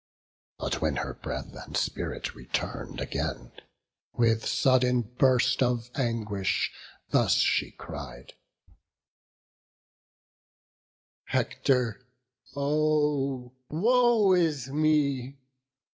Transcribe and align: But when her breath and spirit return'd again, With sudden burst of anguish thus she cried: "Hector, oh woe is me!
But 0.57 0.81
when 0.81 0.95
her 0.95 1.13
breath 1.13 1.53
and 1.53 1.77
spirit 1.77 2.33
return'd 2.33 2.99
again, 2.99 3.51
With 4.13 4.47
sudden 4.47 5.03
burst 5.03 5.61
of 5.61 5.91
anguish 5.93 6.71
thus 7.11 7.35
she 7.35 7.69
cried: 7.73 8.33
"Hector, 11.25 12.07
oh 12.55 13.53
woe 13.69 14.33
is 14.33 14.69
me! 14.69 15.37